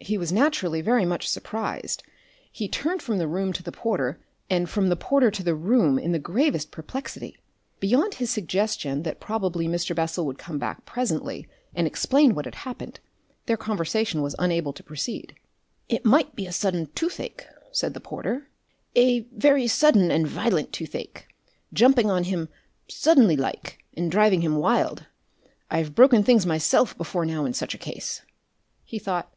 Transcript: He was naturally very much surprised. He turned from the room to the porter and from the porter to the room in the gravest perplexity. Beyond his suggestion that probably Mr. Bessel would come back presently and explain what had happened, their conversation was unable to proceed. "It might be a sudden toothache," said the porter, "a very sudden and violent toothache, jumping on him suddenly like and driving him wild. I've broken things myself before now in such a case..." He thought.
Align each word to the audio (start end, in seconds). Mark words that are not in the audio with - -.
He 0.00 0.18
was 0.18 0.32
naturally 0.32 0.80
very 0.80 1.04
much 1.04 1.28
surprised. 1.28 2.02
He 2.50 2.66
turned 2.66 3.00
from 3.00 3.18
the 3.18 3.28
room 3.28 3.52
to 3.52 3.62
the 3.62 3.70
porter 3.70 4.18
and 4.50 4.68
from 4.68 4.88
the 4.88 4.96
porter 4.96 5.30
to 5.30 5.42
the 5.44 5.54
room 5.54 6.00
in 6.00 6.10
the 6.10 6.18
gravest 6.18 6.72
perplexity. 6.72 7.38
Beyond 7.78 8.14
his 8.14 8.28
suggestion 8.28 9.04
that 9.04 9.20
probably 9.20 9.68
Mr. 9.68 9.94
Bessel 9.94 10.26
would 10.26 10.36
come 10.36 10.58
back 10.58 10.84
presently 10.84 11.46
and 11.76 11.86
explain 11.86 12.34
what 12.34 12.44
had 12.46 12.56
happened, 12.56 12.98
their 13.46 13.56
conversation 13.56 14.20
was 14.20 14.34
unable 14.36 14.72
to 14.72 14.82
proceed. 14.82 15.36
"It 15.88 16.04
might 16.04 16.34
be 16.34 16.46
a 16.46 16.50
sudden 16.50 16.86
toothache," 16.96 17.46
said 17.70 17.94
the 17.94 18.00
porter, 18.00 18.48
"a 18.96 19.20
very 19.32 19.68
sudden 19.68 20.10
and 20.10 20.26
violent 20.26 20.72
toothache, 20.72 21.28
jumping 21.72 22.10
on 22.10 22.24
him 22.24 22.48
suddenly 22.88 23.36
like 23.36 23.78
and 23.96 24.10
driving 24.10 24.40
him 24.40 24.56
wild. 24.56 25.06
I've 25.70 25.94
broken 25.94 26.24
things 26.24 26.44
myself 26.44 26.96
before 26.98 27.24
now 27.24 27.44
in 27.44 27.54
such 27.54 27.76
a 27.76 27.78
case..." 27.78 28.22
He 28.82 28.98
thought. 28.98 29.32